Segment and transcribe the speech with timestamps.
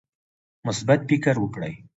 [0.67, 1.73] مثبت فکر وکړئ